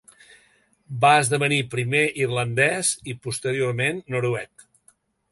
Va 1.01 1.09
esdevenir 1.25 1.59
primer 1.73 2.01
irlandès 2.21 2.91
i 3.13 3.15
posteriorment 3.27 4.01
noruec. 4.15 4.65